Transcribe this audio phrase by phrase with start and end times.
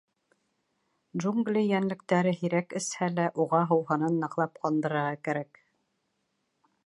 [1.23, 5.65] Джунгли йәнлектәре һирәк эсһә лә, уға һыуһынын ныҡлап ҡандырырға кәрәк.